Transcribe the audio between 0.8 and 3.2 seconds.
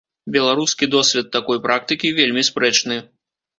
досвед такой практыкі вельмі спрэчны.